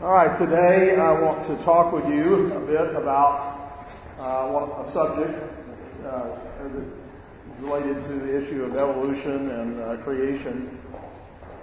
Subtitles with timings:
[0.00, 3.36] All right, today I want to talk with you a bit about
[4.16, 5.36] uh, a subject
[6.08, 6.40] uh,
[7.60, 10.72] related to the issue of evolution and uh, creation.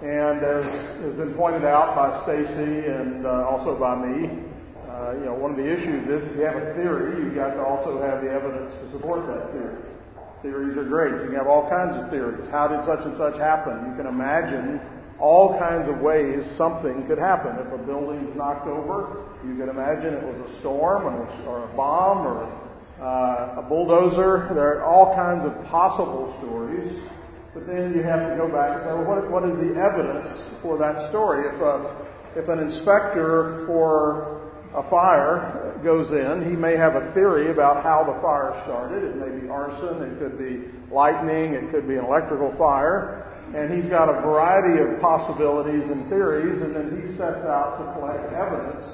[0.06, 0.62] And as
[1.02, 4.46] has been pointed out by Stacy and uh, also by me,
[4.86, 7.58] uh, you know, one of the issues is if you have a theory, you've got
[7.58, 9.82] to also have the evidence to support that theory.
[10.46, 11.10] Theories are great.
[11.26, 12.46] You can have all kinds of theories.
[12.54, 13.82] How did such and such happen?
[13.90, 14.78] You can imagine
[15.20, 17.58] all kinds of ways something could happen.
[17.58, 22.26] If a building's knocked over, you can imagine it was a storm or, a bomb
[22.26, 22.46] or
[23.02, 24.50] uh, a bulldozer.
[24.54, 27.02] There are all kinds of possible stories.
[27.54, 30.28] But then you have to go back and say, well, what, what is the evidence
[30.62, 31.48] for that story?
[31.50, 37.50] If, a, if an inspector for a fire goes in, he may have a theory
[37.50, 39.02] about how the fire started.
[39.02, 43.24] It may be arson, it could be lightning, it could be an electrical fire.
[43.54, 47.84] And he's got a variety of possibilities and theories, and then he sets out to
[47.96, 48.84] collect evidence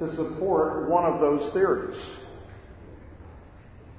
[0.00, 1.94] to support one of those theories.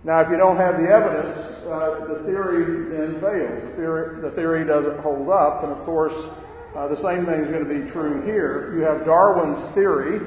[0.04, 1.34] Now, if you don't have the evidence,
[1.66, 3.72] uh, the theory then fails.
[3.72, 6.14] The theory, the theory doesn't hold up, and of course,
[6.76, 8.76] uh, the same thing is going to be true here.
[8.78, 10.20] You have Darwin's theory,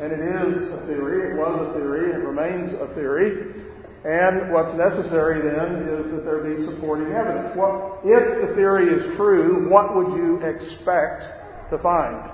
[0.00, 3.65] and it is a theory, it was a theory, it remains a theory.
[4.06, 7.50] And what's necessary then is that there be supporting evidence.
[7.58, 11.26] What, if the theory is true, what would you expect
[11.70, 12.30] to find?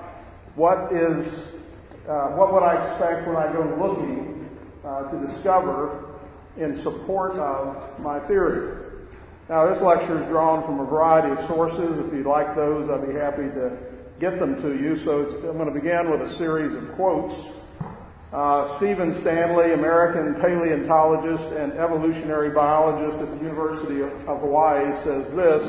[0.53, 1.25] What is,
[2.05, 4.53] uh, what would I expect when I go looking
[4.85, 6.13] uh, to discover
[6.61, 8.77] in support of my theory?
[9.49, 11.97] Now, this lecture is drawn from a variety of sources.
[12.05, 13.73] If you'd like those, I'd be happy to
[14.19, 15.01] get them to you.
[15.05, 17.33] So I'm going to begin with a series of quotes.
[18.33, 25.29] Uh, Steven Stanley, American paleontologist and evolutionary biologist at the University of, of Hawaii, says
[25.37, 25.61] this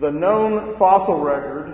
[0.00, 1.70] The known fossil record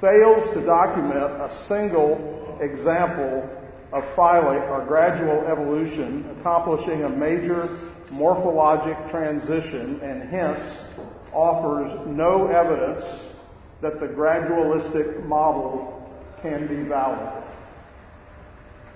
[0.00, 3.44] fails to document a single example
[3.92, 10.64] of phyletic or gradual evolution accomplishing a major morphologic transition and hence
[11.34, 13.04] offers no evidence
[13.82, 16.00] that the gradualistic model
[16.40, 17.41] can be valid.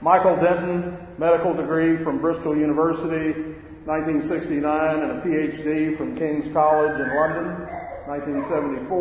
[0.03, 3.57] Michael Denton, medical degree from Bristol University,
[3.89, 4.61] 1969,
[5.01, 7.65] and a PhD from King's College in London,
[8.05, 8.93] 1974.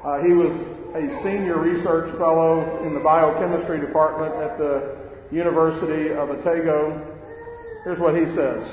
[0.00, 0.48] Uh, he was
[0.96, 4.96] a senior research fellow in the biochemistry department at the
[5.30, 6.96] University of Otago.
[7.84, 8.64] Here's what he says.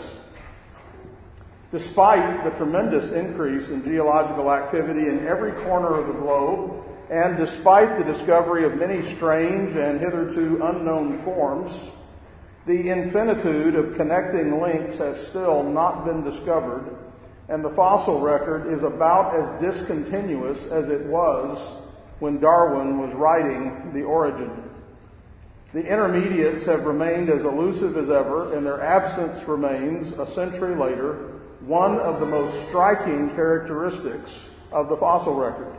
[1.75, 7.97] Despite the tremendous increase in geological activity in every corner of the globe, and despite
[7.97, 11.71] the discovery of many strange and hitherto unknown forms,
[12.67, 16.97] the infinitude of connecting links has still not been discovered,
[17.47, 21.81] and the fossil record is about as discontinuous as it was
[22.19, 24.63] when Darwin was writing The Origin.
[25.73, 31.39] The intermediates have remained as elusive as ever, and their absence remains, a century later,
[31.61, 34.29] one of the most striking characteristics
[34.73, 35.73] of the fossil record.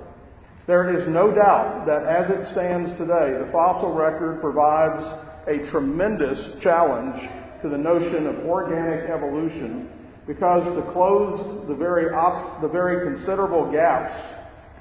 [0.69, 5.01] There is no doubt that as it stands today, the fossil record provides
[5.49, 7.17] a tremendous challenge
[7.63, 9.89] to the notion of organic evolution
[10.27, 14.13] because to close the very, op- the very considerable gaps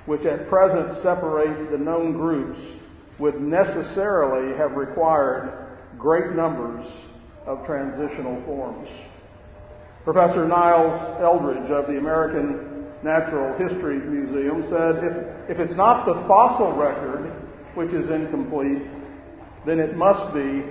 [0.07, 2.59] which at present separate the known groups
[3.17, 6.85] would necessarily have required great numbers
[7.45, 8.89] of transitional forms.
[10.03, 16.25] Professor Niles Eldredge of the American Natural History Museum said if, if it's not the
[16.27, 17.31] fossil record
[17.75, 18.81] which is incomplete,
[19.65, 20.65] then it must be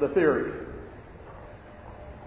[0.00, 0.60] the theory.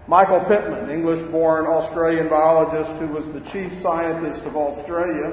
[0.06, 5.32] Michael Pitman, English born Australian biologist who was the chief scientist of Australia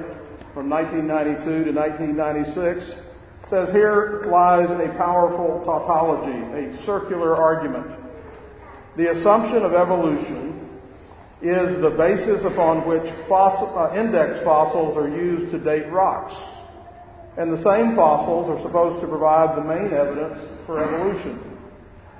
[0.53, 3.11] from 1992 to 1996,
[3.51, 7.85] says here lies a powerful tautology, a circular argument.
[8.95, 10.70] The assumption of evolution
[11.41, 16.33] is the basis upon which fossil, uh, index fossils are used to date rocks.
[17.37, 21.51] And the same fossils are supposed to provide the main evidence for evolution.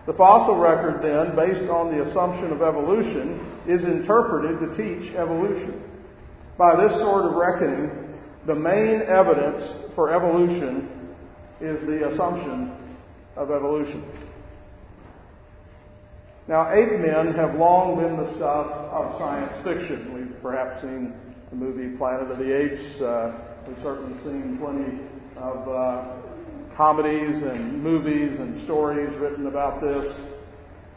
[0.08, 5.84] The fossil record, then, based on the assumption of evolution, is interpreted to teach evolution.
[6.58, 8.18] By this sort of reckoning,
[8.48, 11.14] the main evidence for evolution
[11.62, 12.74] is the assumption
[13.38, 14.02] of evolution.
[16.52, 20.12] Now, ape men have long been the stuff of science fiction.
[20.12, 21.16] We've perhaps seen
[21.50, 23.00] the movie Planet of the Apes.
[23.00, 25.00] Uh, we've certainly seen plenty
[25.40, 30.04] of uh, comedies and movies and stories written about this.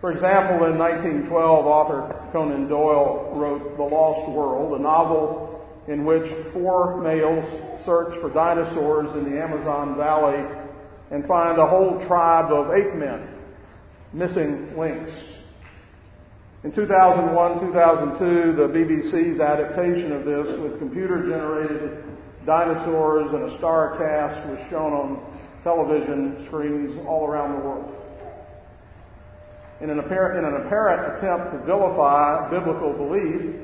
[0.00, 6.26] For example, in 1912, author Conan Doyle wrote The Lost World, a novel in which
[6.52, 7.46] four males
[7.86, 10.42] search for dinosaurs in the Amazon Valley
[11.12, 13.38] and find a whole tribe of ape men,
[14.12, 15.12] missing links.
[16.64, 22.02] In 2001 2002, the BBC's adaptation of this with computer generated
[22.46, 27.92] dinosaurs and a star cast was shown on television screens all around the world.
[29.82, 33.60] In an, apparent, in an apparent attempt to vilify biblical belief,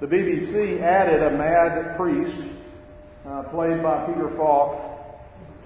[0.00, 2.54] the BBC added a mad priest,
[3.26, 4.78] uh, played by Peter Falk,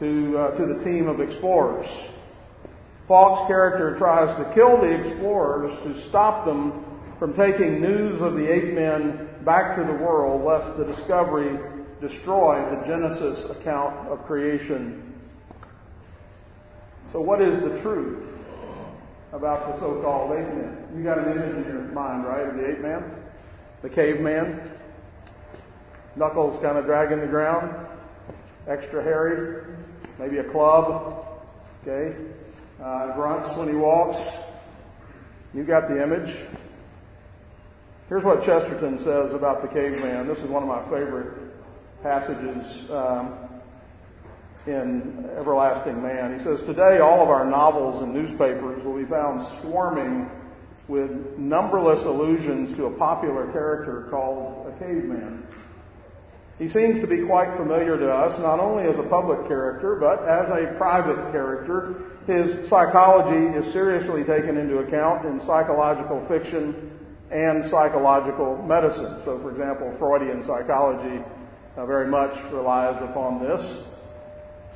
[0.01, 1.87] to, uh, to the team of explorers.
[3.07, 6.85] Falk's character tries to kill the explorers to stop them
[7.19, 11.59] from taking news of the ape men back to the world, lest the discovery
[12.01, 15.15] destroy the Genesis account of creation.
[17.13, 18.25] So, what is the truth
[19.33, 20.89] about the so called ape men?
[20.97, 23.05] You got an image in your mind, right, of the ape man?
[23.83, 24.71] The caveman?
[26.17, 27.75] Knuckles kind of dragging the ground,
[28.69, 29.77] extra hairy,
[30.19, 31.27] maybe a club,
[31.83, 32.17] okay?
[32.83, 34.19] Uh, grunts when he walks.
[35.53, 36.29] You got the image.
[38.09, 40.29] Here's what Chesterton says about the caveman.
[40.29, 41.55] This is one of my favorite
[42.03, 43.39] passages um,
[44.67, 46.39] in Everlasting Man.
[46.39, 50.29] He says, Today, all of our novels and newspapers will be found swarming
[50.89, 55.44] with numberless allusions to a popular character called a caveman.
[56.59, 60.23] He seems to be quite familiar to us, not only as a public character, but
[60.23, 62.15] as a private character.
[62.31, 66.95] His psychology is seriously taken into account in psychological fiction
[67.33, 69.23] and psychological medicine.
[69.25, 71.19] So, for example, Freudian psychology
[71.77, 73.61] uh, very much relies upon this.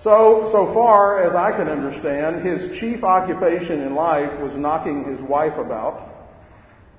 [0.02, 5.20] So, so far as I can understand, his chief occupation in life was knocking his
[5.28, 6.17] wife about.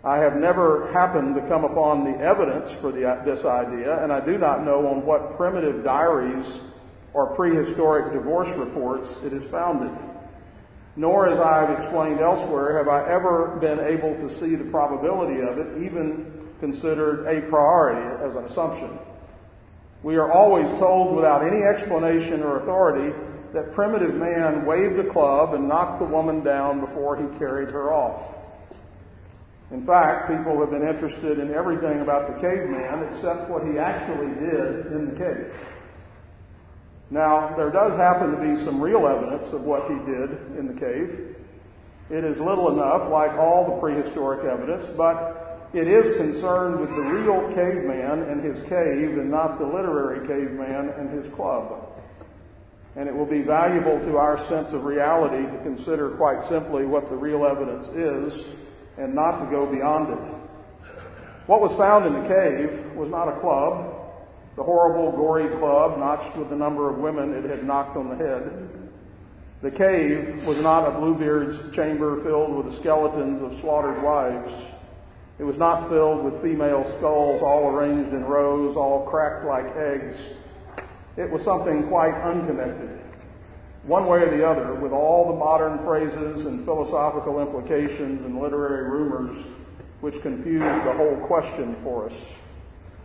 [0.03, 4.23] I have never happened to come upon the evidence for the, this idea, and I
[4.23, 6.61] do not know on what primitive diaries
[7.13, 9.91] or prehistoric divorce reports it is founded.
[10.95, 15.41] Nor, as I have explained elsewhere, have I ever been able to see the probability
[15.41, 18.99] of it, even considered a priori as an assumption.
[20.03, 23.11] We are always told without any explanation or authority
[23.53, 27.93] that primitive man waved a club and knocked the woman down before he carried her
[27.93, 28.38] off.
[29.71, 34.33] In fact, people have been interested in everything about the caveman except what he actually
[34.41, 35.53] did in the cave.
[37.11, 40.79] Now, there does happen to be some real evidence of what he did in the
[40.79, 41.35] cave.
[42.09, 47.05] It is little enough, like all the prehistoric evidence, but it is concerned with the
[47.13, 51.93] real caveman and his cave and not the literary caveman and his club.
[52.95, 57.07] And it will be valuable to our sense of reality to consider quite simply what
[57.09, 58.33] the real evidence is
[58.99, 60.19] and not to go beyond it.
[61.47, 63.95] What was found in the cave was not a club,
[64.55, 68.15] the horrible, gory club notched with the number of women it had knocked on the
[68.15, 68.69] head.
[69.63, 74.51] The cave was not a Bluebeard's chamber filled with the skeletons of slaughtered wives.
[75.39, 80.15] It was not filled with female skulls all arranged in rows, all cracked like eggs.
[81.17, 83.08] It was something quite unconnected
[83.89, 88.87] one way or the other, with all the modern phrases and philosophical implications and literary
[88.87, 89.47] rumors
[90.01, 92.15] which confuse the whole question for us.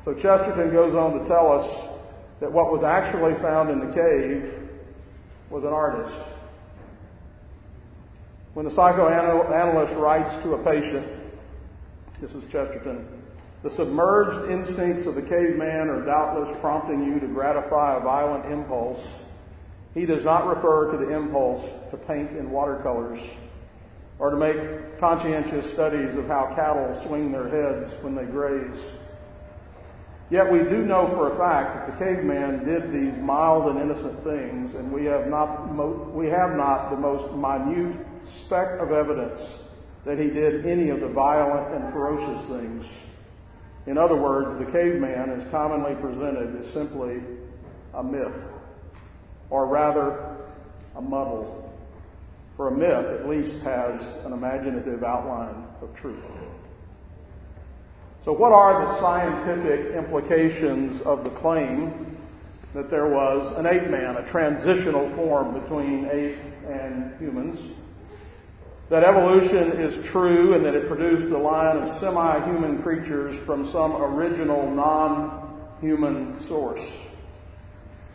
[0.05, 1.65] So Chesterton goes on to tell us
[2.41, 4.69] that what was actually found in the cave
[5.51, 6.15] was an artist.
[8.53, 11.07] When the psychoanalyst writes to a patient,
[12.21, 13.09] this is Chesterton,
[13.65, 19.01] the submerged instincts of the caveman are doubtless prompting you to gratify a violent impulse
[19.95, 23.21] he does not refer to the impulse to paint in watercolors
[24.19, 28.81] or to make conscientious studies of how cattle swing their heads when they graze.
[30.31, 34.25] Yet we do know for a fact that the caveman did these mild and innocent
[34.25, 35.75] things, and we have not,
[36.15, 38.05] we have not the most minute
[38.47, 39.39] speck of evidence
[40.07, 42.85] that he did any of the violent and ferocious things.
[43.87, 47.21] In other words, the caveman is commonly presented as simply
[47.95, 48.54] a myth
[49.55, 50.37] or rather
[50.97, 51.71] a muddle.
[52.57, 53.95] For a myth at least has
[54.27, 56.25] an imaginative outline of truth.
[58.25, 62.17] So, what are the scientific implications of the claim
[62.75, 66.37] that there was an ape man, a transitional form between ape
[66.69, 67.77] and humans?
[68.91, 73.71] That evolution is true and that it produced a line of semi human creatures from
[73.71, 76.83] some original non human source?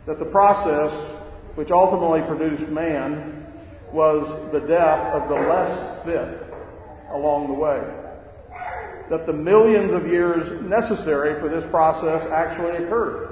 [0.06, 1.19] That the process
[1.54, 3.46] which ultimately produced man,
[3.92, 6.46] was the death of the less fit
[7.12, 7.82] along the way.
[9.10, 13.26] That the millions of years necessary for this process actually occurred.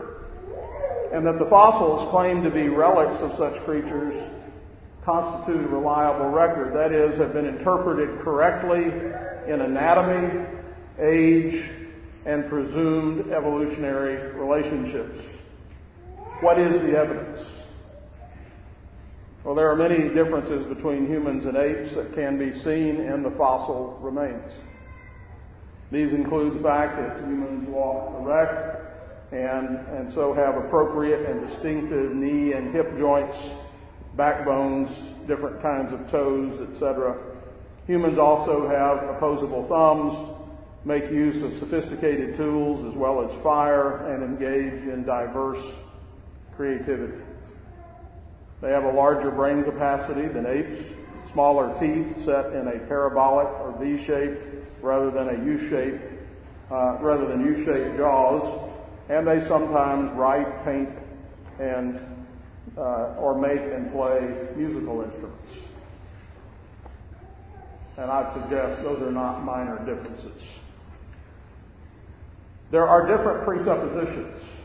[1.13, 4.13] And that the fossils claimed to be relics of such creatures
[5.05, 6.75] constitute a reliable record.
[6.75, 8.83] That is, have been interpreted correctly
[9.51, 10.45] in anatomy,
[11.01, 11.65] age,
[12.27, 15.19] and presumed evolutionary relationships.
[16.41, 17.39] What is the evidence?
[19.49, 23.31] Well, there are many differences between humans and apes that can be seen in the
[23.39, 24.47] fossil remains.
[25.91, 32.13] These include the fact that humans walk erect and, and so have appropriate and distinctive
[32.13, 33.35] knee and hip joints,
[34.19, 34.91] backbones,
[35.27, 37.17] different kinds of toes, etc.
[37.87, 40.45] Humans also have opposable thumbs,
[40.85, 45.65] make use of sophisticated tools as well as fire, and engage in diverse
[46.55, 47.17] creativity.
[48.61, 53.77] They have a larger brain capacity than apes, smaller teeth set in a parabolic or
[53.81, 54.39] V shape
[54.83, 56.01] rather than a U shape,
[56.71, 58.71] uh, rather than U shaped jaws,
[59.09, 60.89] and they sometimes write, paint,
[61.61, 62.01] and
[62.77, 65.51] uh, or make and play musical instruments.
[67.97, 70.43] And I'd suggest those are not minor differences.
[72.71, 74.58] There are different presuppositions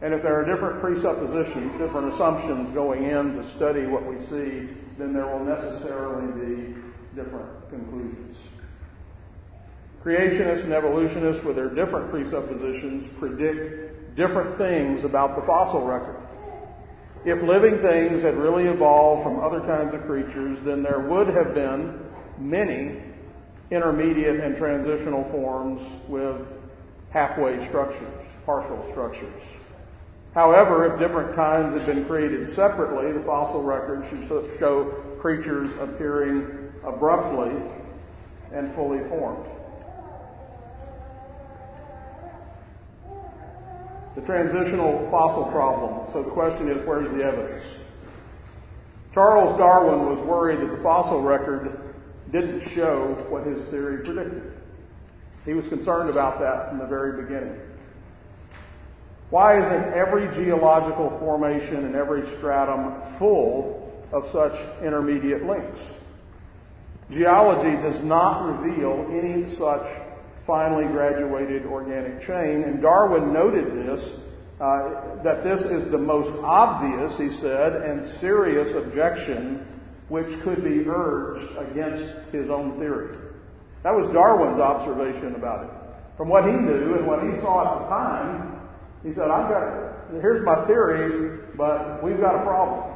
[0.00, 4.70] and if there are different presuppositions, different assumptions going in to study what we see,
[4.98, 6.74] then there will necessarily be
[7.16, 8.36] different conclusions.
[10.04, 16.22] Creationists and evolutionists, with their different presuppositions, predict different things about the fossil record.
[17.24, 21.54] If living things had really evolved from other kinds of creatures, then there would have
[21.54, 22.06] been
[22.38, 23.02] many
[23.70, 26.36] intermediate and transitional forms with
[27.10, 29.42] halfway structures, partial structures.
[30.38, 34.28] However, if different kinds had been created separately, the fossil record should
[34.60, 37.50] show creatures appearing abruptly
[38.54, 39.50] and fully formed.
[44.14, 46.08] The transitional fossil problem.
[46.12, 47.64] So the question is, where's the evidence?
[49.12, 51.96] Charles Darwin was worried that the fossil record
[52.30, 54.52] didn't show what his theory predicted.
[55.44, 57.58] He was concerned about that from the very beginning.
[59.30, 65.78] Why isn't every geological formation and every stratum full of such intermediate links?
[67.10, 69.84] Geology does not reveal any such
[70.46, 74.00] finely graduated organic chain, and Darwin noted this,
[74.60, 79.66] uh, that this is the most obvious, he said, and serious objection
[80.08, 83.14] which could be urged against his own theory.
[83.84, 85.70] That was Darwin's observation about it.
[86.16, 88.57] From what he knew and what he saw at the time,
[89.02, 92.94] he said, I've got, here's my theory, but we've got a problem.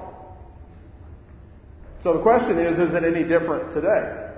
[2.03, 4.33] So the question is, is it any different today?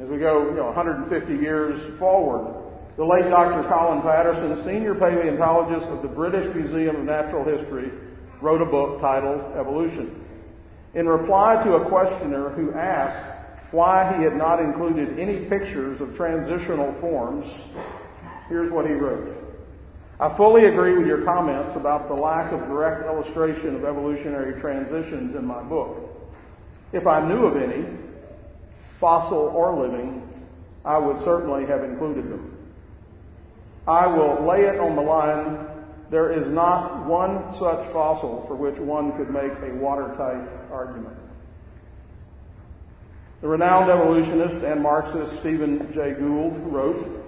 [0.00, 2.64] As we go, you know, 150 years forward,
[2.96, 3.68] the late Dr.
[3.68, 7.90] Colin Patterson, senior paleontologist of the British Museum of Natural History,
[8.40, 10.24] wrote a book titled Evolution.
[10.94, 16.14] In reply to a questioner who asked why he had not included any pictures of
[16.16, 17.44] transitional forms,
[18.48, 19.45] here's what he wrote.
[20.18, 25.36] I fully agree with your comments about the lack of direct illustration of evolutionary transitions
[25.36, 26.10] in my book.
[26.92, 27.86] If I knew of any,
[28.98, 30.22] fossil or living,
[30.84, 32.56] I would certainly have included them.
[33.86, 35.66] I will lay it on the line
[36.10, 41.16] there is not one such fossil for which one could make a watertight argument.
[43.42, 47.25] The renowned evolutionist and Marxist Stephen Jay Gould wrote,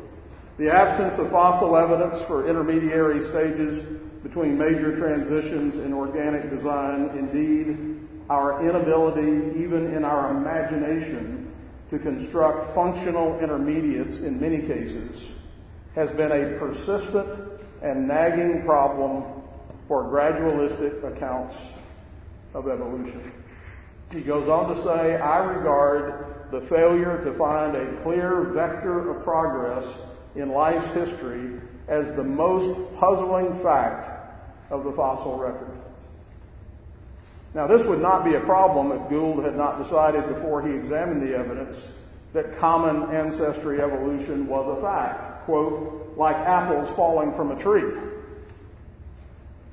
[0.59, 8.09] the absence of fossil evidence for intermediary stages between major transitions in organic design, indeed,
[8.29, 11.53] our inability, even in our imagination,
[11.91, 15.31] to construct functional intermediates in many cases,
[15.95, 19.43] has been a persistent and nagging problem
[19.87, 21.55] for gradualistic accounts
[22.53, 23.33] of evolution.
[24.11, 29.23] He goes on to say, I regard the failure to find a clear vector of
[29.23, 29.85] progress
[30.39, 35.77] in life's history as the most puzzling fact of the fossil record.
[37.55, 41.23] Now, this would not be a problem if Gould had not decided before he examined
[41.23, 41.77] the evidence
[42.35, 47.91] that common ancestry evolution was a fact, quote, like apples falling from a tree.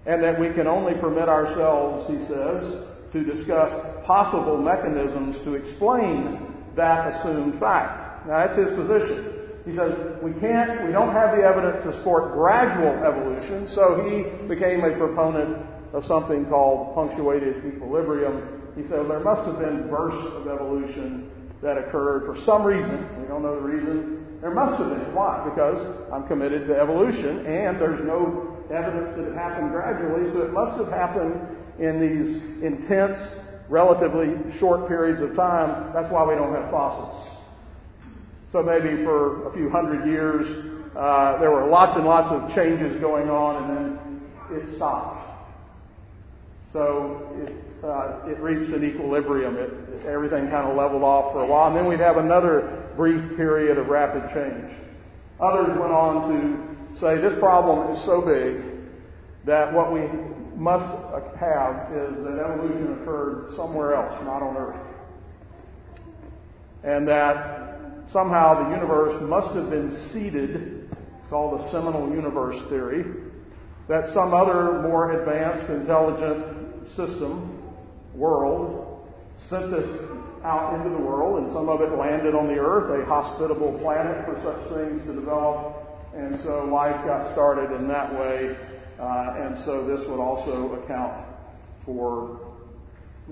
[0.05, 6.53] And that we can only permit ourselves, he says, to discuss possible mechanisms to explain
[6.75, 8.27] that assumed fact.
[8.27, 9.44] Now, that's his position.
[9.65, 14.45] He says, we can't, we don't have the evidence to support gradual evolution, so he
[14.45, 15.57] became a proponent
[15.93, 18.61] of something called punctuated equilibrium.
[18.77, 21.31] He said there must have been bursts of evolution
[21.63, 23.09] that occurred for some reason.
[23.19, 24.37] We don't know the reason.
[24.41, 25.15] There must have been.
[25.15, 25.41] Why?
[25.49, 25.81] Because
[26.13, 30.77] I'm committed to evolution, and there's no evidence that it happened gradually, so it must
[30.77, 31.41] have happened
[31.81, 33.17] in these intense
[33.69, 34.29] relatively
[34.59, 37.34] short periods of time, that's why we don't have fossils.
[38.55, 40.45] So maybe for a few hundred years,
[40.95, 45.27] uh, there were lots and lots of changes going on, and then it stopped.
[46.71, 47.51] So it,
[47.83, 49.57] uh, it reached an equilibrium.
[49.57, 53.35] It, everything kind of leveled off for a while, and then we'd have another brief
[53.35, 54.71] period of rapid change.
[55.41, 58.63] Others went on to say this problem is so big
[59.45, 59.99] that what we
[60.55, 60.87] must
[61.35, 64.79] have is that evolution occurred somewhere else, not on Earth.
[66.85, 67.64] And that
[68.11, 73.03] somehow the universe must have been seeded, it's called the seminal universe theory,
[73.87, 77.61] that some other more advanced intelligent system,
[78.13, 79.07] world,
[79.49, 79.85] sent this
[80.43, 84.25] out into the world, and some of it landed on the earth, a hospitable planet
[84.25, 85.85] for such things to develop,
[86.15, 88.55] and so life got started in that way,
[88.99, 91.25] uh, and so this would also account
[91.85, 92.39] for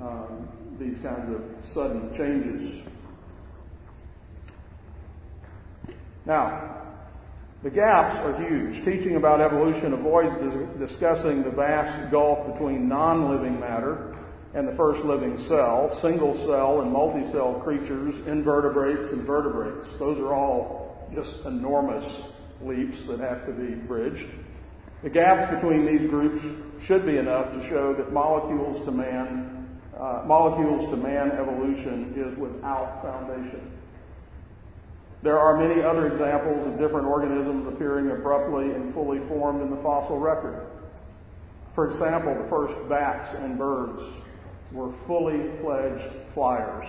[0.01, 0.49] um,
[0.79, 1.41] these kinds of
[1.73, 2.83] sudden changes.
[6.25, 6.83] Now,
[7.63, 8.83] the gaps are huge.
[8.85, 10.35] Teaching about evolution avoids
[10.79, 14.15] discussing the vast gulf between non living matter
[14.53, 19.87] and the first living cell, single cell and multi-cell creatures, invertebrates and vertebrates.
[19.97, 22.03] Those are all just enormous
[22.61, 24.29] leaps that have to be bridged.
[25.03, 26.39] The gaps between these groups
[26.87, 32.37] should be enough to show that molecules to man, uh, molecules to man evolution is
[32.37, 33.71] without foundation.
[35.23, 39.81] There are many other examples of different organisms appearing abruptly and fully formed in the
[39.81, 40.67] fossil record.
[41.75, 44.01] For example, the first bats and birds
[44.73, 46.85] were fully fledged flyers.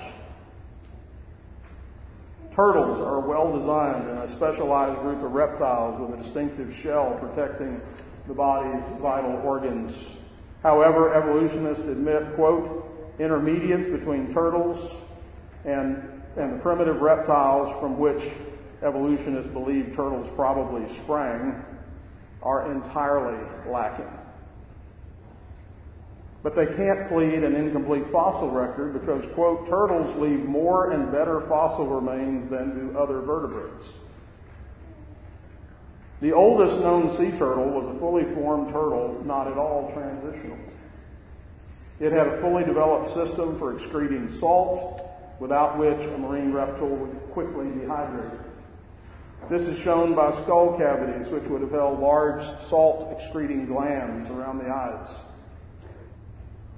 [2.57, 7.81] Turtles are well designed and a specialized group of reptiles with a distinctive shell protecting
[8.27, 9.93] the body's vital organs.
[10.63, 12.85] However, evolutionists admit, quote,
[13.21, 15.05] intermediates between turtles
[15.65, 18.21] and, and the primitive reptiles from which
[18.83, 21.65] evolutionists believe turtles probably sprang
[22.43, 23.39] are entirely
[23.71, 24.11] lacking.
[26.43, 31.43] But they can't plead an incomplete fossil record because, quote, turtles leave more and better
[31.49, 33.85] fossil remains than do other vertebrates.
[36.21, 40.59] The oldest known sea turtle was a fully formed turtle, not at all transitional.
[42.01, 45.04] It had a fully developed system for excreting salt,
[45.41, 48.41] without which a marine reptile would quickly dehydrate.
[49.51, 54.59] This is shown by skull cavities, which would have held large salt excreting glands around
[54.59, 55.07] the eyes.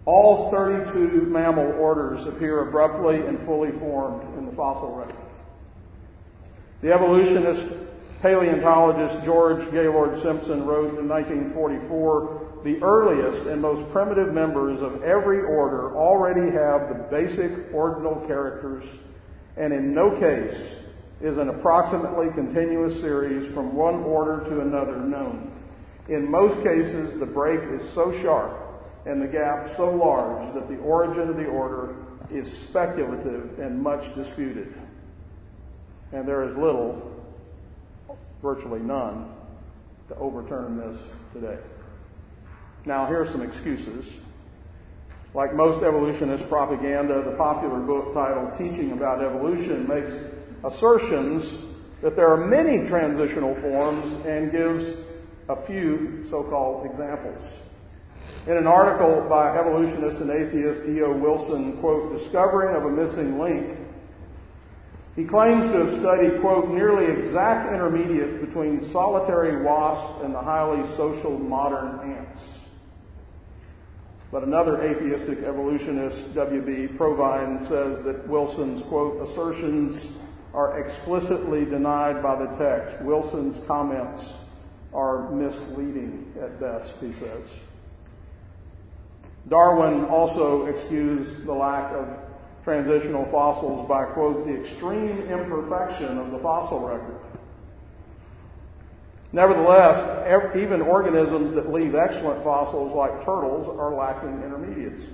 [0.05, 5.16] All 32 mammal orders appear abruptly and fully formed in the fossil record.
[6.83, 7.75] The evolutionist
[8.23, 15.38] paleontologist George Gaylord Simpson wrote in 1944 the earliest and most primitive members of every
[15.38, 18.83] order already have the basic ordinal characters,
[19.57, 20.83] and in no case
[21.20, 25.52] is an approximately continuous series from one order to another known.
[26.09, 28.52] In most cases, the break is so sharp
[29.07, 31.94] and the gap so large that the origin of the order
[32.33, 34.74] is speculative and much disputed.
[36.12, 37.12] And there is little,
[38.42, 39.31] virtually none,
[40.09, 40.96] to overturn this
[41.33, 41.59] today.
[42.87, 44.07] Now, here are some excuses.
[45.35, 50.09] Like most evolutionist propaganda, the popular book titled Teaching About Evolution makes
[50.62, 51.66] assertions
[52.03, 55.03] that there are many transitional forms and gives
[55.51, 57.42] a few so called examples.
[58.46, 61.18] In an article by evolutionist and atheist E.O.
[61.18, 63.79] Wilson, quote, discovering of a missing link,
[65.16, 70.87] he claims to have studied, quote, nearly exact intermediates between solitary wasps and the highly
[70.96, 72.56] social modern ants.
[74.37, 76.88] But another atheistic evolutionist, W.B.
[76.99, 80.12] Provine, says that Wilson's, quote, assertions
[80.53, 83.03] are explicitly denied by the text.
[83.03, 84.20] Wilson's comments
[84.92, 87.49] are misleading at best, he says.
[89.49, 92.07] Darwin also excused the lack of
[92.62, 97.22] transitional fossils by, quote, the extreme imperfection of the fossil record.
[99.32, 105.04] Nevertheless, even organisms that leave excellent fossils like turtles are lacking intermediates.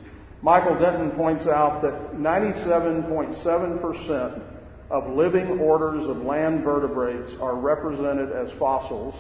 [0.42, 4.42] Michael Denton points out that 97.7%
[4.90, 9.14] of living orders of land vertebrates are represented as fossils,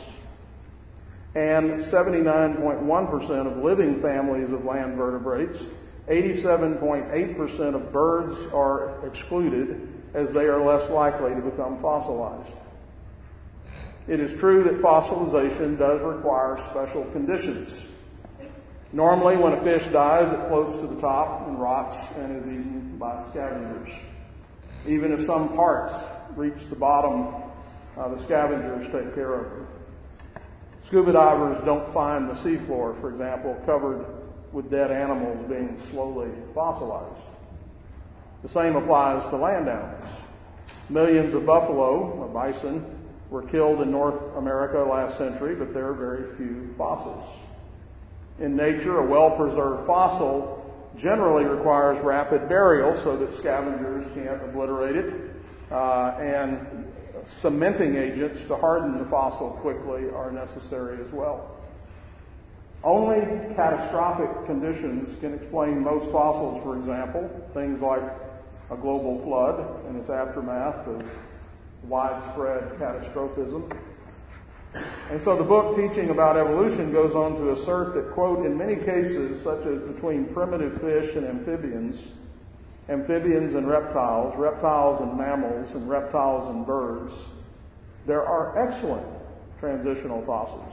[1.34, 5.56] and 79.1% of living families of land vertebrates,
[6.10, 12.54] 87.8% of birds are excluded as they are less likely to become fossilized.
[14.08, 17.68] It is true that fossilization does require special conditions.
[18.92, 22.96] Normally, when a fish dies, it floats to the top and rots and is eaten
[22.98, 23.88] by scavengers.
[24.86, 25.94] Even if some parts
[26.36, 27.42] reach the bottom,
[27.96, 29.66] uh, the scavengers take care of them.
[30.88, 34.04] Scuba divers don't find the seafloor, for example, covered
[34.52, 37.22] with dead animals being slowly fossilized.
[38.42, 40.22] The same applies to land animals.
[40.90, 43.01] Millions of buffalo, or bison,
[43.32, 47.24] were killed in North America last century, but there are very few fossils.
[48.38, 50.60] In nature, a well preserved fossil
[51.00, 55.14] generally requires rapid burial so that scavengers can't obliterate it,
[55.72, 56.84] uh, and
[57.40, 61.56] cementing agents to harden the fossil quickly are necessary as well.
[62.84, 63.16] Only
[63.54, 68.02] catastrophic conditions can explain most fossils, for example, things like
[68.70, 71.00] a global flood and its aftermath of
[71.88, 73.70] widespread catastrophism.
[74.74, 78.76] And so the book teaching about evolution goes on to assert that, quote, in many
[78.76, 82.00] cases, such as between primitive fish and amphibians,
[82.88, 87.12] amphibians and reptiles, reptiles and mammals, and reptiles and birds,
[88.06, 89.06] there are excellent
[89.60, 90.72] transitional fossils.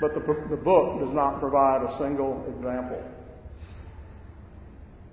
[0.00, 3.02] But the, the book does not provide a single example.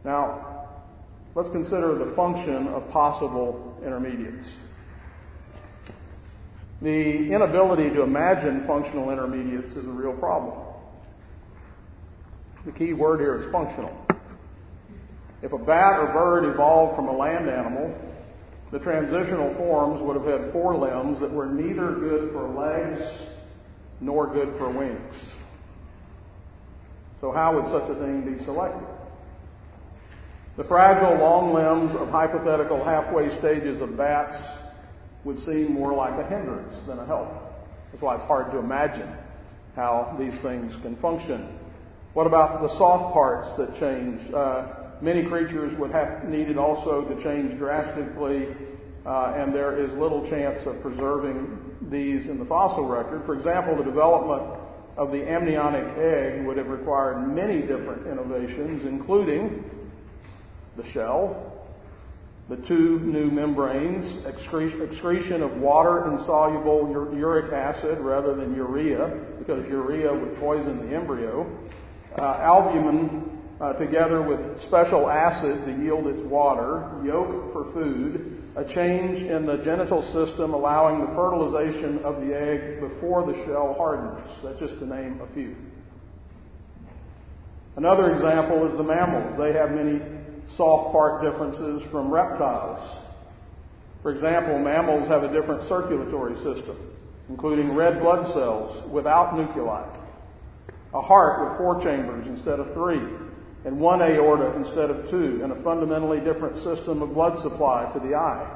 [0.03, 0.56] Now,
[1.37, 4.43] let's consider the function of possible intermediates.
[6.81, 10.57] The inability to imagine functional intermediates is a real problem.
[12.65, 13.95] The key word here is functional.
[15.43, 17.95] If a bat or bird evolved from a land animal,
[18.71, 23.29] the transitional forms would have had four limbs that were neither good for legs
[24.01, 25.13] nor good for wings.
[27.21, 28.96] So, how would such a thing be selected?
[30.57, 34.33] The fragile long limbs of hypothetical halfway stages of bats
[35.23, 37.29] would seem more like a hindrance than a help.
[37.91, 39.07] That's why it's hard to imagine
[39.75, 41.59] how these things can function.
[42.13, 44.33] What about the soft parts that change?
[44.33, 48.47] Uh, many creatures would have needed also to change drastically,
[49.05, 51.53] uh, and there is little chance of preserving
[51.91, 53.27] these in the fossil record.
[53.27, 54.59] For example, the development
[54.97, 59.76] of the amniotic egg would have required many different innovations, including
[60.77, 61.57] the shell,
[62.49, 70.13] the two new membranes, excretion of water insoluble uric acid rather than urea, because urea
[70.13, 71.45] would poison the embryo,
[72.17, 78.63] uh, albumin uh, together with special acid to yield its water, yolk for food, a
[78.73, 84.25] change in the genital system allowing the fertilization of the egg before the shell hardens.
[84.43, 85.55] That's just to name a few.
[87.75, 89.37] Another example is the mammals.
[89.37, 90.01] They have many
[90.55, 93.03] soft part differences from reptiles.
[94.01, 96.77] For example, mammals have a different circulatory system,
[97.29, 99.85] including red blood cells without nuclei,
[100.93, 103.01] a heart with four chambers instead of three,
[103.65, 107.99] and one aorta instead of two, and a fundamentally different system of blood supply to
[107.99, 108.53] the eye.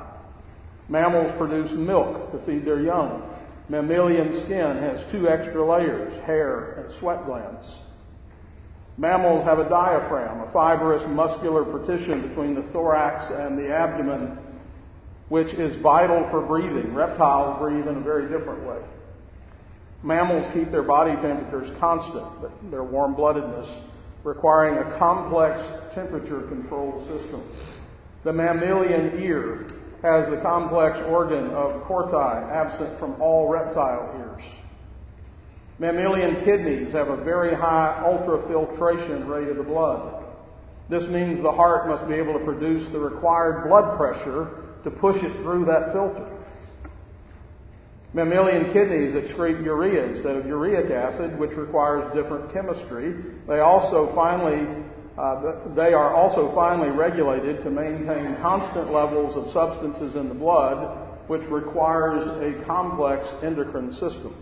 [0.87, 3.23] Mammals produce milk to feed their young.
[3.69, 7.65] Mammalian skin has two extra layers, hair and sweat glands.
[8.97, 14.37] Mammals have a diaphragm, a fibrous muscular partition between the thorax and the abdomen,
[15.29, 16.93] which is vital for breathing.
[16.93, 18.79] Reptiles breathe in a very different way.
[20.03, 23.67] Mammals keep their body temperatures constant, but their warm bloodedness,
[24.23, 25.61] requiring a complex
[25.95, 27.43] temperature control system.
[28.23, 29.67] The mammalian ear
[30.01, 32.15] has the complex organ of corti,
[32.51, 34.43] absent from all reptile ears.
[35.81, 40.23] Mammalian kidneys have a very high ultrafiltration rate of the blood.
[40.91, 45.15] This means the heart must be able to produce the required blood pressure to push
[45.23, 46.29] it through that filter.
[48.13, 53.15] Mammalian kidneys excrete urea instead of uric acid, which requires different chemistry.
[53.47, 54.85] They also finally
[55.17, 61.25] uh, they are also finely regulated to maintain constant levels of substances in the blood,
[61.25, 64.35] which requires a complex endocrine system.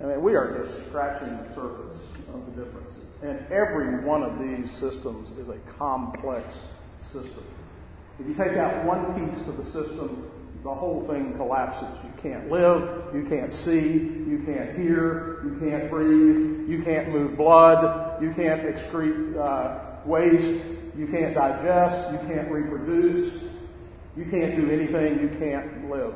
[0.00, 2.00] I mean, we are just scratching the surface
[2.34, 3.04] of the differences.
[3.22, 6.46] And every one of these systems is a complex
[7.12, 7.44] system.
[8.18, 10.30] If you take out one piece of the system,
[10.62, 11.96] the whole thing collapses.
[12.04, 17.36] You can't live, you can't see, you can't hear, you can't breathe, you can't move
[17.36, 23.44] blood, you can't excrete uh, waste, you can't digest, you can't reproduce,
[24.16, 26.14] you can't do anything, you can't live.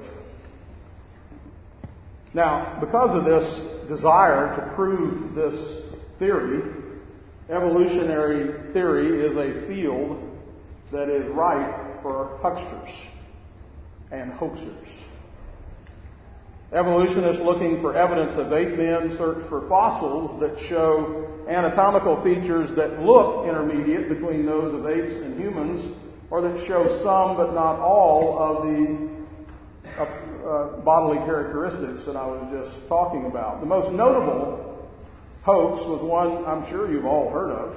[2.32, 5.82] Now, because of this desire to prove this
[6.18, 6.62] theory,
[7.48, 10.22] evolutionary theory is a field
[10.92, 12.88] that is ripe for hucksters
[14.12, 14.88] and hoaxers.
[16.72, 23.00] Evolutionists looking for evidence of ape men search for fossils that show anatomical features that
[23.00, 25.96] look intermediate between those of apes and humans,
[26.30, 29.10] or that show some but not all of the
[30.44, 33.60] uh, bodily characteristics that I was just talking about.
[33.60, 34.88] The most notable
[35.42, 37.76] hoax was one I'm sure you've all heard of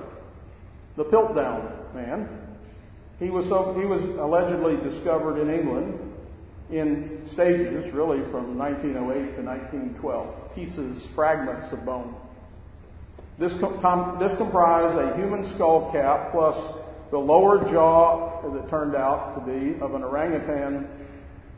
[0.97, 2.29] the Piltdown man.
[3.19, 5.99] He was, so, he was allegedly discovered in England
[6.69, 12.15] in stages, really from 1908 to 1912, pieces, fragments of bone.
[13.39, 16.55] This, com- this comprised a human skull cap plus
[17.11, 20.87] the lower jaw, as it turned out to be, of an orangutan,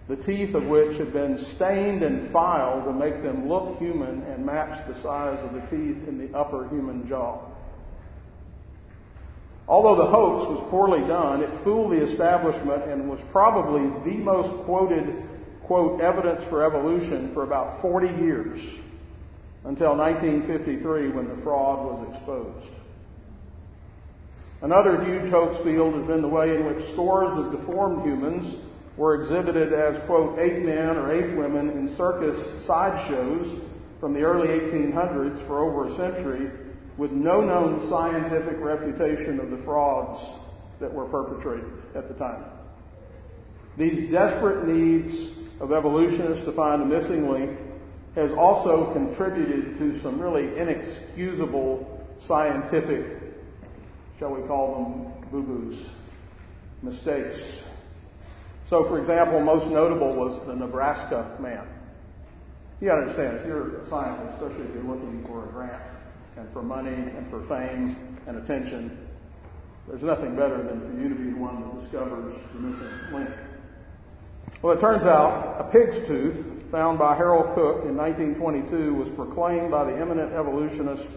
[0.08, 4.46] the teeth of which had been stained and filed to make them look human and
[4.46, 7.42] match the size of the teeth in the upper human jaw.
[9.68, 14.64] Although the hoax was poorly done, it fooled the establishment and was probably the most
[14.66, 15.28] quoted,
[15.66, 18.60] quote, evidence for evolution for about 40 years
[19.64, 22.76] until 1953 when the fraud was exposed.
[24.62, 28.56] Another huge hoax field has been the way in which scores of deformed humans
[28.98, 33.62] were exhibited as, quote, ape men or ape women in circus sideshows
[34.00, 36.50] from the early 1800s for over a century
[36.98, 40.40] with no known scientific refutation of the frauds
[40.80, 42.46] that were perpetrated at the time.
[43.78, 47.58] These desperate needs of evolutionists to find a missing link
[48.16, 53.06] has also contributed to some really inexcusable scientific,
[54.20, 55.90] shall we call them boo-boos,
[56.82, 57.38] mistakes.
[58.70, 61.68] So, for example, most notable was the Nebraska man.
[62.82, 65.82] You got to understand, if you're a scientist, especially if you're looking for a grant,
[66.38, 68.98] and for money and for fame and attention.
[69.88, 73.30] There's nothing better than for you to be the one that discovers the missing link.
[74.62, 79.72] Well, it turns out a pig's tooth found by Harold Cook in 1922 was proclaimed
[79.72, 81.08] by the eminent evolutionist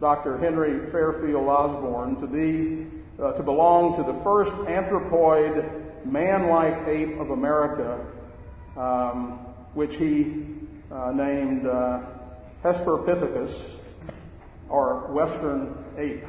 [0.00, 0.38] Dr.
[0.38, 2.86] Henry Fairfield Osborn to be
[3.22, 8.06] uh, to belong to the first anthropoid man-like ape of America,
[8.76, 10.46] um, which he
[10.92, 12.00] uh, named uh,
[12.64, 13.78] Hesperopithecus
[14.68, 16.24] or Western ape.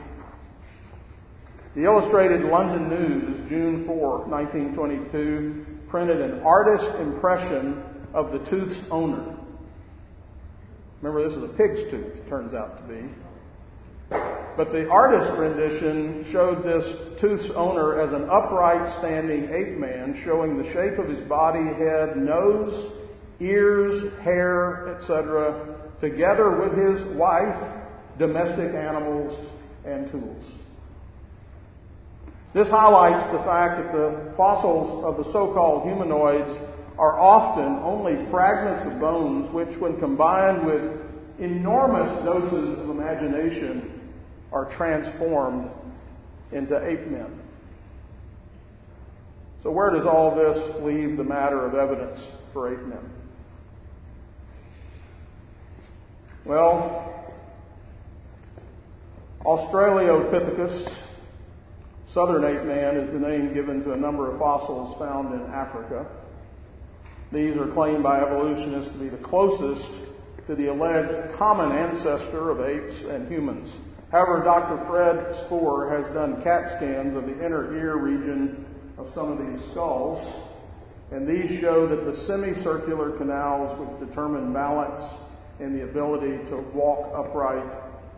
[1.75, 9.37] The Illustrated London News, June 4, 1922, printed an artist impression of the tooth's owner.
[11.01, 13.01] Remember, this is a pig's tooth, it turns out to be.
[14.57, 20.57] But the artist rendition showed this tooth's owner as an upright standing ape man, showing
[20.57, 22.91] the shape of his body, head, nose,
[23.39, 27.55] ears, hair, etc., together with his wife,
[28.19, 29.47] domestic animals,
[29.85, 30.45] and tools.
[32.53, 36.59] This highlights the fact that the fossils of the so called humanoids
[36.97, 40.99] are often only fragments of bones which, when combined with
[41.39, 44.00] enormous doses of imagination,
[44.51, 45.69] are transformed
[46.51, 47.39] into ape men.
[49.63, 52.19] So, where does all this leave the matter of evidence
[52.51, 53.11] for ape men?
[56.45, 57.11] Well,
[59.45, 60.95] Australopithecus,
[62.13, 66.07] southern ape man, is the name given to a number of fossils found in Africa.
[67.31, 69.87] These are claimed by evolutionists to be the closest
[70.47, 73.71] to the alleged common ancestor of apes and humans.
[74.11, 74.85] However, Dr.
[74.87, 78.65] Fred Spoor has done CAT scans of the inner ear region
[78.97, 80.19] of some of these skulls,
[81.11, 84.99] and these show that the semicircular canals, which determine balance
[85.61, 87.65] and the ability to walk upright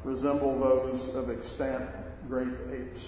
[0.03, 1.83] resemble those of extant
[2.27, 3.01] great apes.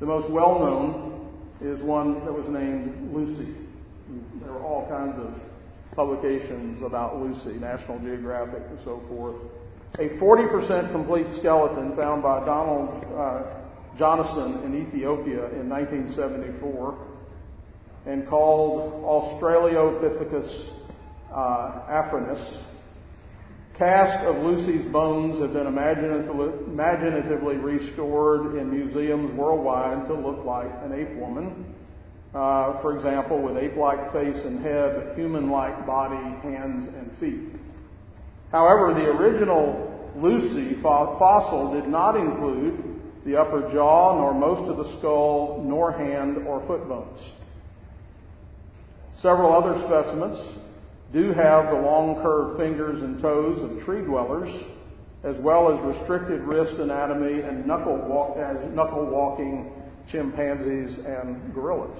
[0.00, 3.54] The most well known is one that was named Lucy.
[4.42, 5.40] There were all kinds of
[5.94, 9.36] publications about Lucy, National Geographic and so forth.
[9.96, 13.42] A 40% complete skeleton found by Donald uh,
[13.96, 16.98] Johanson in Ethiopia in 1974
[18.06, 20.70] and called Australopithecus
[21.30, 21.36] uh,
[21.88, 22.64] afrinus
[23.78, 30.92] Casts of Lucy's bones have been imaginatively restored in museums worldwide to look like an
[30.92, 31.74] ape woman.
[32.32, 37.53] Uh, for example, with ape like face and head, human like body, hands, and feet.
[38.54, 44.96] However, the original Lucy fossil did not include the upper jaw, nor most of the
[44.98, 47.18] skull, nor hand or foot bones.
[49.20, 50.38] Several other specimens
[51.12, 54.54] do have the long curved fingers and toes of tree dwellers,
[55.24, 59.72] as well as restricted wrist anatomy and knuckle walk, as knuckle walking
[60.12, 61.98] chimpanzees and gorillas.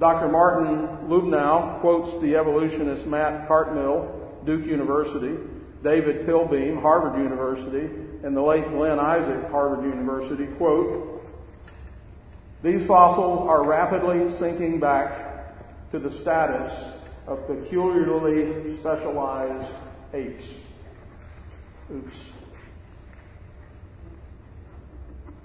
[0.00, 0.28] Dr.
[0.28, 5.36] Marvin Lubenow quotes the evolutionist Matt Cartmill, Duke University,
[5.84, 7.86] David Pilbeam, Harvard University,
[8.24, 11.22] and the late Glynn Isaac, Harvard University, quote,
[12.64, 16.94] These fossils are rapidly sinking back to the status
[17.28, 19.74] of peculiarly specialized
[20.12, 20.44] apes.
[21.92, 22.16] Oops.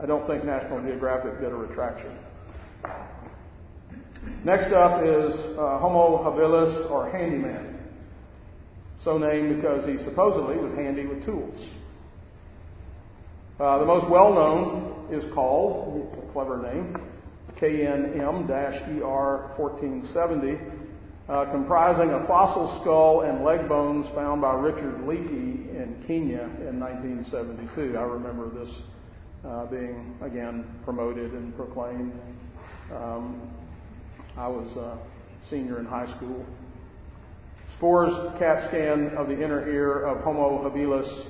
[0.02, 2.18] I don't think National Geographic did a retraction.
[4.44, 7.78] Next up is uh, Homo habilis or handyman,
[9.04, 11.60] so named because he supposedly was handy with tools.
[13.60, 16.96] Uh, the most well known is called, it's a clever name,
[17.62, 20.58] KNM ER 1470,
[21.28, 26.80] uh, comprising a fossil skull and leg bones found by Richard Leakey in Kenya in
[26.80, 27.98] 1972.
[27.98, 28.74] I remember this
[29.46, 32.14] uh, being again promoted and proclaimed.
[32.96, 33.52] Um,
[34.40, 34.98] I was a
[35.50, 36.46] senior in high school.
[37.76, 41.26] Spoor's CAT scan of the inner ear of Homo habilis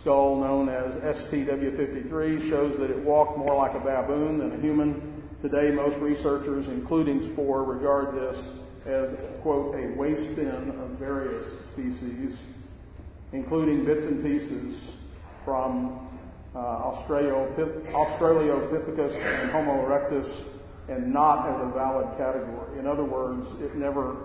[0.00, 5.24] skull, known as STW53, shows that it walked more like a baboon than a human.
[5.42, 8.36] Today, most researchers, including Spoor, regard this
[8.86, 9.08] as,
[9.42, 12.36] quote, a waste bin of various species,
[13.32, 14.76] including bits and pieces
[15.44, 16.08] from
[16.54, 20.51] uh, Australopithecus and Homo erectus
[20.92, 22.78] and not as a valid category.
[22.78, 24.16] In other words, it never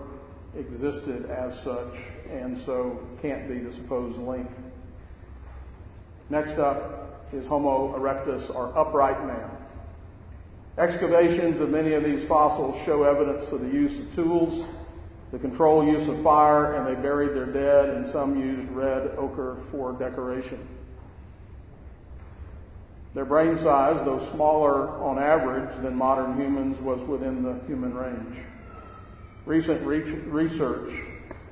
[0.56, 1.94] existed as such
[2.30, 4.48] and so can't be the supposed link.
[6.30, 9.50] Next up is Homo erectus or upright man.
[10.78, 14.68] Excavations of many of these fossils show evidence of the use of tools,
[15.32, 19.58] the controlled use of fire, and they buried their dead, and some used red ochre
[19.72, 20.66] for decoration.
[23.18, 28.46] Their brain size, though smaller on average than modern humans, was within the human range.
[29.44, 30.90] Recent research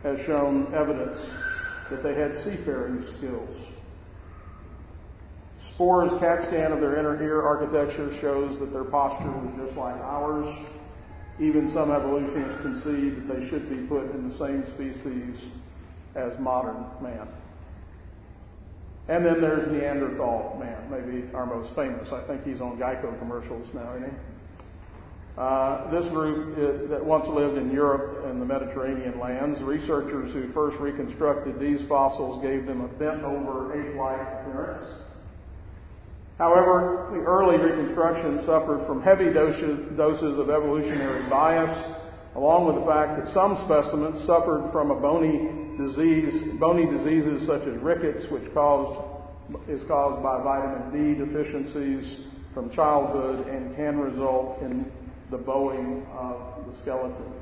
[0.05, 1.18] has shown evidence
[1.90, 3.50] that they had seafaring skills.
[5.74, 9.96] Spoor's CAT scan of their inner ear architecture shows that their posture was just like
[9.96, 10.46] ours.
[11.40, 15.50] Even some evolutionists concede that they should be put in the same species
[16.14, 17.26] as modern man.
[19.08, 22.08] And then there's Neanderthal man, maybe our most famous.
[22.12, 24.16] I think he's on Geico commercials now, isn't he?
[25.38, 30.50] Uh, this group is, that once lived in Europe and the Mediterranean lands, researchers who
[30.52, 35.02] first reconstructed these fossils gave them a bent over ape-like appearance.
[36.38, 41.94] However, the early reconstruction suffered from heavy doses, doses of evolutionary bias,
[42.34, 47.62] along with the fact that some specimens suffered from a bony disease, bony diseases such
[47.62, 49.00] as rickets, which caused,
[49.68, 54.90] is caused by vitamin D deficiencies from childhood and can result in
[55.30, 57.32] the bowing of the skeleton.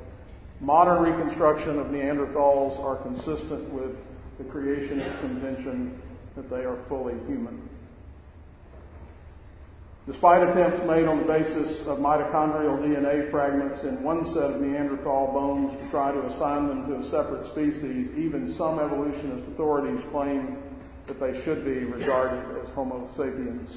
[0.59, 3.91] Modern reconstruction of Neanderthals are consistent with
[4.37, 6.01] the creationist convention
[6.35, 7.69] that they are fully human.
[10.05, 15.33] Despite attempts made on the basis of mitochondrial DNA fragments in one set of Neanderthal
[15.33, 20.57] bones to try to assign them to a separate species, even some evolutionist authorities claim
[21.07, 23.69] that they should be regarded as Homo sapiens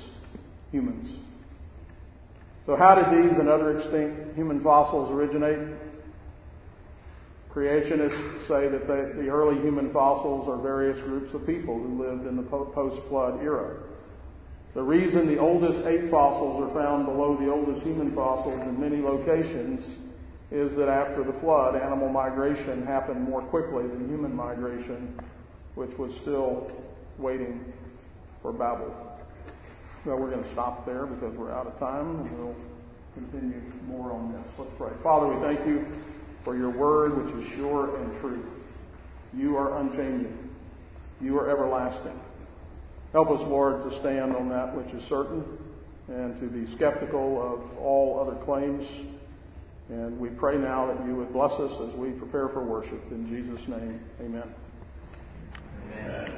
[0.71, 1.09] humans.
[2.67, 5.79] So, how did these and other extinct human fossils originate?
[7.51, 12.37] Creationists say that the early human fossils are various groups of people who lived in
[12.37, 13.79] the post flood era.
[14.75, 19.03] The reason the oldest ape fossils are found below the oldest human fossils in many
[19.03, 19.81] locations
[20.51, 25.19] is that after the flood, animal migration happened more quickly than human migration,
[25.75, 26.71] which was still
[27.19, 27.61] waiting
[28.41, 28.95] for Babel.
[30.07, 32.55] Well, we're going to stop there because we're out of time, and we'll
[33.15, 34.47] continue more on this.
[34.59, 34.93] Let's pray.
[35.03, 35.85] Father, we thank you
[36.45, 38.45] for your word, which is sure and true.
[39.37, 40.51] You are unchanging.
[41.21, 42.19] You are everlasting.
[43.12, 45.42] Help us, Lord, to stand on that which is certain
[46.09, 48.87] and to be skeptical of all other claims.
[49.88, 53.01] And we pray now that you would bless us as we prepare for worship.
[53.11, 54.55] In Jesus' name, amen.
[55.93, 56.35] Amen.